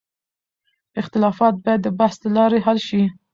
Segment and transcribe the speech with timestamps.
[1.01, 3.03] اختلافات باید د بحث له لارې حل شي.